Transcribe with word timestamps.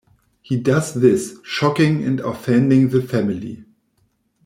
He 0.41 0.57
does 0.59 0.95
this, 0.95 1.37
shocking 1.43 2.03
and 2.03 2.19
offending 2.21 2.89
the 2.89 3.03
family. 3.03 3.63